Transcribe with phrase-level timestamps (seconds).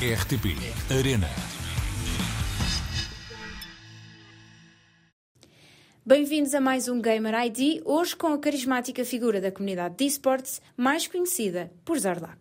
[0.00, 0.56] RTP
[0.90, 1.57] Arena.
[6.08, 10.58] Bem-vindos a mais um Gamer ID, hoje com a carismática figura da comunidade de esportes,
[10.74, 12.38] mais conhecida por Zarlac.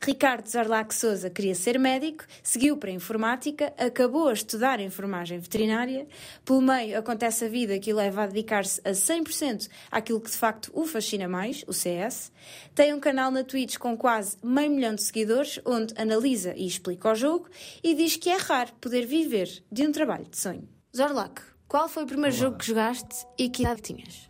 [0.00, 6.08] Ricardo Zarlac Souza queria ser médico, seguiu para a informática, acabou a estudar enfermagem veterinária,
[6.46, 10.38] pelo meio acontece a vida que o leva a dedicar-se a 100% àquilo que de
[10.38, 12.32] facto o fascina mais, o CS,
[12.74, 17.12] tem um canal na Twitch com quase meio milhão de seguidores, onde analisa e explica
[17.12, 17.50] o jogo,
[17.84, 20.66] e diz que é raro poder viver de um trabalho de sonho.
[20.96, 22.44] Zorlac, qual foi o primeiro Olá.
[22.44, 24.28] jogo que jogaste e que idade tinhas?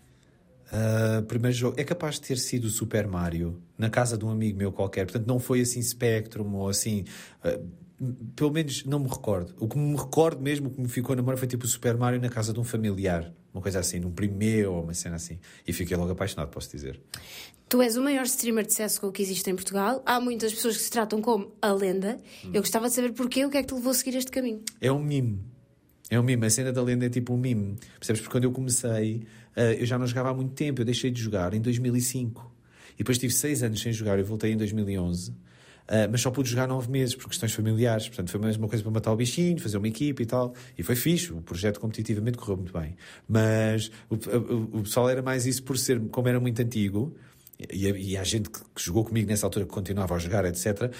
[0.70, 4.30] Uh, primeiro jogo é capaz de ter sido o Super Mario na casa de um
[4.30, 7.04] amigo meu qualquer, portanto não foi assim Spectrum ou assim.
[7.42, 7.66] uh,
[8.36, 9.54] pelo menos não me recordo.
[9.58, 11.96] O que me recordo mesmo, o que me ficou na memória foi tipo o Super
[11.96, 15.38] Mario na casa de um familiar, uma coisa assim, num primeiro ou uma cena assim.
[15.66, 17.00] E fiquei logo apaixonado, posso dizer.
[17.68, 20.02] Tu és o maior streamer de CSGO que existe em Portugal.
[20.06, 22.18] Há muitas pessoas que se tratam como a lenda.
[22.52, 24.62] Eu gostava de saber porquê, o que é que te levou a seguir este caminho.
[24.80, 25.40] É um mime.
[26.10, 26.44] É um mime.
[26.46, 27.76] A cena da lenda é tipo um mime.
[27.98, 28.20] Percebes?
[28.20, 29.22] Porque quando eu comecei,
[29.56, 30.80] eh, eu já não jogava há muito tempo.
[30.80, 32.50] Eu deixei de jogar em 2005.
[32.94, 34.18] E depois tive seis anos sem jogar.
[34.18, 35.32] Eu voltei em 2011.
[35.92, 38.06] eh, mas só pude jogar nove meses por questões familiares.
[38.08, 40.54] Portanto, foi mais uma coisa para matar o bichinho, fazer uma equipe e tal.
[40.78, 41.32] E foi fixe.
[41.32, 42.94] O projeto competitivamente correu muito bem.
[43.28, 47.16] Mas o, o- o pessoal era mais isso por ser, como era muito antigo.
[47.70, 50.92] E, e há gente que, que jogou comigo nessa altura que continuava a jogar, etc.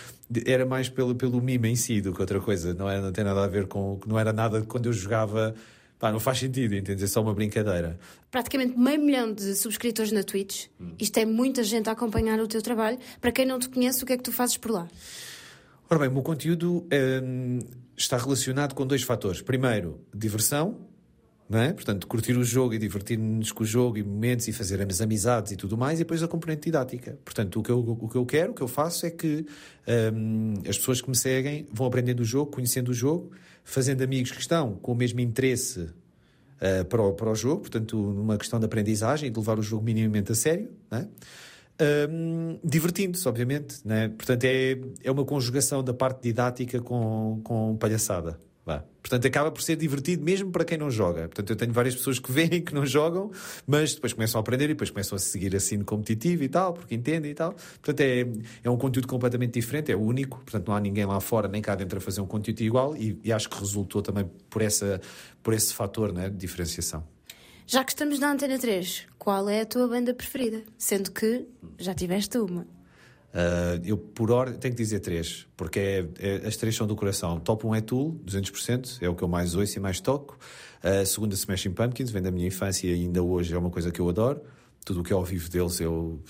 [0.47, 2.75] Era mais pelo, pelo mime em si do que outra coisa.
[2.75, 3.99] Não, era, não tem nada a ver com.
[4.07, 5.55] Não era nada de quando eu jogava.
[5.99, 7.05] Pá, não faz sentido, entende?
[7.05, 7.99] É só uma brincadeira.
[8.31, 10.67] Praticamente meio milhão de subscritores na Twitch.
[10.99, 12.99] Isto é muita gente a acompanhar o teu trabalho.
[13.21, 14.89] Para quem não te conhece, o que é que tu fazes por lá?
[15.91, 16.87] Ora bem, o meu conteúdo
[17.23, 17.59] hum,
[17.97, 19.43] está relacionado com dois fatores.
[19.43, 20.79] Primeiro, diversão,
[21.51, 21.73] não é?
[21.73, 25.51] Portanto, curtir o jogo e divertir-nos com o jogo e momentos e fazer as amizades
[25.51, 27.19] e tudo mais, e depois a componente didática.
[27.25, 29.45] Portanto, o que eu, o que eu quero, o que eu faço é que
[30.15, 33.33] hum, as pessoas que me seguem vão aprendendo o jogo, conhecendo o jogo,
[33.65, 37.97] fazendo amigos que estão com o mesmo interesse uh, para, o, para o jogo, portanto,
[37.97, 41.09] numa questão de aprendizagem de levar o jogo minimamente a sério, não é?
[42.09, 44.09] Um, divertindo-se, obviamente, né?
[44.11, 48.39] portanto é, é uma conjugação da parte didática com, com palhaçada.
[48.65, 48.85] Vá.
[49.03, 51.23] Portanto, acaba por ser divertido mesmo para quem não joga.
[51.23, 53.31] Portanto, eu tenho várias pessoas que veem que não jogam,
[53.67, 56.75] mas depois começam a aprender e depois começam a seguir assim no competitivo e tal,
[56.75, 57.53] porque entendem e tal.
[57.53, 58.27] Portanto, é,
[58.63, 60.39] é um conteúdo completamente diferente, é único.
[60.39, 63.19] Portanto, não há ninguém lá fora nem cá dentro a fazer um conteúdo igual e,
[63.25, 65.01] e acho que resultou também por, essa,
[65.43, 67.03] por esse fator né, de diferenciação.
[67.67, 70.63] Já que estamos na Antena 3, qual é a tua banda preferida?
[70.77, 71.47] Sendo que
[71.79, 72.67] já tiveste uma.
[73.33, 76.97] Uh, eu, por hora, tenho que dizer três, porque é, é- as três são do
[76.97, 77.39] coração.
[77.39, 80.39] Top 1 é Tool, 200%, é o que eu mais ouço e mais toco.
[80.83, 84.01] A segunda, Smashing Pumpkins, vem da minha infância e ainda hoje é uma coisa que
[84.01, 84.41] eu adoro.
[84.85, 86.21] Tudo o que é ao vivo deles eu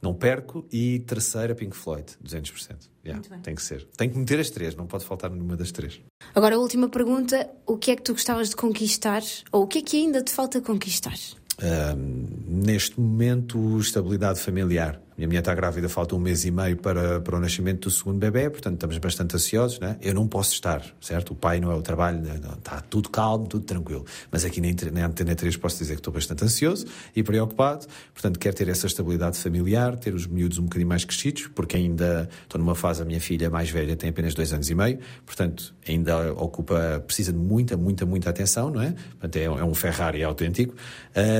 [0.00, 0.66] não perco.
[0.70, 2.76] E terceira, Pink Floyd, 200%.
[3.04, 3.86] Yeah, tem que ser.
[3.96, 6.00] Tem que meter as três, não pode faltar nenhuma das três.
[6.34, 9.22] Agora, a última pergunta: o que é que tu gostavas de conquistar?
[9.50, 11.14] Ou o que é que ainda te falta conquistar?
[11.60, 12.26] Um,
[12.58, 15.00] neste momento, estabilidade familiar.
[15.16, 18.18] Minha mulher está grávida, falta um mês e meio para, para o nascimento do segundo
[18.18, 19.96] bebê, portanto estamos bastante ansiosos, né?
[20.00, 21.32] Eu não posso estar, certo?
[21.32, 22.38] O pai não é o trabalho, né?
[22.40, 24.06] Não, está tudo calmo, tudo tranquilo.
[24.30, 26.86] Mas aqui na, na Antena 3 posso dizer que estou bastante ansioso
[27.16, 31.48] e preocupado, portanto quero ter essa estabilidade familiar, ter os miúdos um bocadinho mais crescidos,
[31.48, 34.74] porque ainda estou numa fase, a minha filha mais velha tem apenas dois anos e
[34.76, 38.94] meio, portanto ainda ocupa, precisa de muita, muita, muita atenção, não é?
[39.18, 40.76] Portanto é, é um Ferrari autêntico.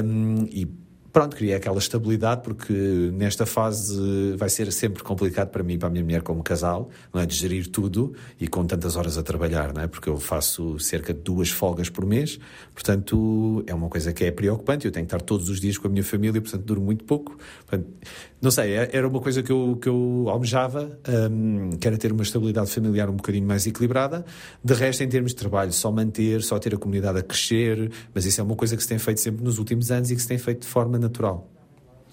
[0.04, 2.72] Um, e pronto, queria aquela estabilidade porque
[3.12, 6.90] nesta fase vai ser sempre complicado para mim e para a minha mulher como casal,
[7.12, 7.26] não é?
[7.26, 9.86] De gerir tudo e com tantas horas a trabalhar, não é?
[9.86, 12.38] Porque eu faço cerca de duas folgas por mês,
[12.74, 14.86] portanto é uma coisa que é preocupante.
[14.86, 17.36] Eu tenho que estar todos os dias com a minha família, portanto duro muito pouco.
[17.66, 17.88] Portanto,
[18.40, 20.98] não sei, é- era uma coisa que eu, que eu almejava,
[21.30, 24.24] hum, que era ter uma estabilidade familiar um bocadinho mais equilibrada.
[24.62, 28.24] De resto, em termos de trabalho, só manter, só ter a comunidade a crescer, mas
[28.24, 30.28] isso é uma coisa que se tem feito sempre nos últimos anos e que se
[30.28, 30.68] tem feito de
[30.98, 31.48] forma natural.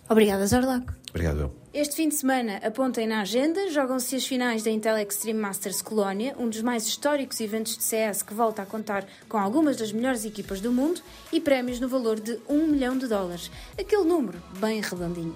[0.08, 0.86] Obrigada, Zorlac.
[1.10, 1.56] Obrigado, eu.
[1.74, 6.34] Este fim de semana, apontem na agenda, jogam-se as finais da Intel Extreme Masters Colónia,
[6.38, 10.24] um dos mais históricos eventos de CS que volta a contar com algumas das melhores
[10.24, 11.02] equipas do mundo
[11.34, 13.52] e prémios no valor de 1 milhão de dólares.
[13.78, 15.36] Aquele número bem redondinho.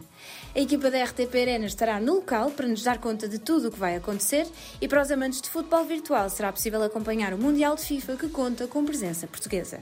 [0.55, 3.71] A equipa da RTP Arena estará no local para nos dar conta de tudo o
[3.71, 4.47] que vai acontecer
[4.79, 8.29] e para os amantes de futebol virtual será possível acompanhar o Mundial de FIFA que
[8.29, 9.79] conta com presença portuguesa.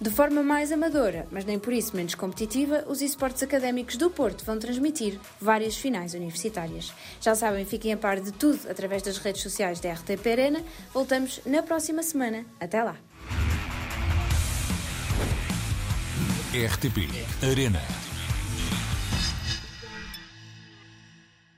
[0.00, 4.46] De forma mais amadora, mas nem por isso menos competitiva, os esportes académicos do Porto
[4.46, 6.90] vão transmitir várias finais universitárias.
[7.20, 10.64] Já sabem, fiquem a par de tudo através das redes sociais da RTP Arena.
[10.94, 12.46] Voltamos na próxima semana.
[12.58, 12.96] Até lá!
[16.54, 17.10] RTP
[17.42, 18.09] Arena.